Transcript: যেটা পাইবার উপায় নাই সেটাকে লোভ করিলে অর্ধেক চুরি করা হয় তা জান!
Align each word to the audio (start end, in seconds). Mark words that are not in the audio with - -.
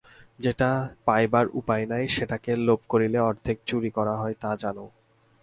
যেটা 0.39 0.69
পাইবার 1.05 1.45
উপায় 1.53 1.85
নাই 1.85 2.03
সেটাকে 2.07 2.51
লোভ 2.67 2.79
করিলে 2.89 3.19
অর্ধেক 3.19 3.57
চুরি 3.67 3.89
করা 3.89 4.13
হয় 4.17 4.35
তা 4.41 4.51
জান! 4.55 4.77